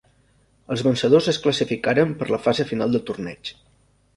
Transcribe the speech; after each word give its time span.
Els 0.75 0.83
vencedors 0.87 1.27
es 1.33 1.39
classificaren 1.43 2.15
per 2.23 2.31
la 2.33 2.41
fase 2.47 2.69
final 2.73 2.97
del 2.97 3.05
torneig. 3.11 3.53